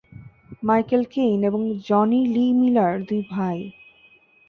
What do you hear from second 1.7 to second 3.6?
Johnny Lee Miller দুই ভাই।